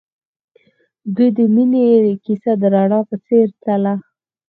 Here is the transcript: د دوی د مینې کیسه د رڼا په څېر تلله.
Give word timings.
د 1.15 1.15
دوی 1.15 1.29
د 1.37 1.39
مینې 1.53 1.85
کیسه 2.25 2.51
د 2.61 2.63
رڼا 2.73 2.99
په 3.09 3.15
څېر 3.25 3.47
تلله. 3.63 3.93